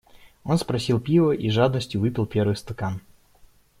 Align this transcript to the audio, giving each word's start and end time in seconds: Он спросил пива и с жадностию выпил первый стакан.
Он 0.43 0.57
спросил 0.57 0.99
пива 0.99 1.31
и 1.31 1.47
с 1.47 1.53
жадностию 1.53 2.01
выпил 2.01 2.25
первый 2.25 2.55
стакан. 2.55 3.01